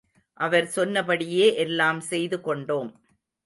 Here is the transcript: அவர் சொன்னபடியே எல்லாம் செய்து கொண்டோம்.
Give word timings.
அவர் 0.37 0.67
சொன்னபடியே 0.67 1.55
எல்லாம் 1.55 2.01
செய்து 2.01 2.41
கொண்டோம். 2.41 2.91